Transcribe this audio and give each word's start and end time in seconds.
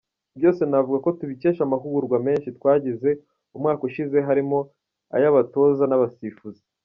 Byose 0.37 0.61
navuga 0.65 0.97
ko 1.05 1.09
tubikesha 1.19 1.61
amahugurwa 1.63 2.17
menshi 2.27 2.49
twagize 2.57 3.09
umwaka 3.55 3.81
ushize 3.89 4.17
harimo 4.27 4.57
ay’abatoza 5.15 5.83
n’abasifuzi. 5.87 6.61